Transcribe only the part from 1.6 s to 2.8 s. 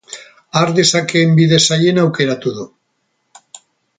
zailena aukeratu du.